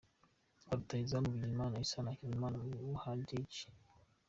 Ba 0.67 0.73
Rutahizamu:Bigirimana 0.77 1.81
Issa 1.83 1.99
na 2.01 2.11
Hakizimana 2.13 2.55
Muhadjiri. 2.91 3.61